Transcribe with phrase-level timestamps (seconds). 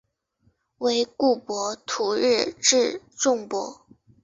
[0.79, 3.85] 惟故博徒日至纵博。